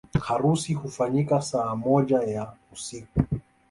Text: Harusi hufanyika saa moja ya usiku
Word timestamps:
Harusi 0.21 0.73
hufanyika 0.73 1.41
saa 1.41 1.75
moja 1.75 2.17
ya 2.21 2.53
usiku 2.73 3.23